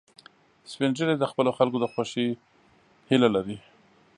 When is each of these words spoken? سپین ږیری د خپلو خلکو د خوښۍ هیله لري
سپین 0.71 0.91
ږیری 0.97 1.15
د 1.17 1.23
خپلو 1.31 1.51
خلکو 1.57 1.77
د 1.81 1.85
خوښۍ 1.93 2.29
هیله 3.09 3.29
لري 3.35 3.57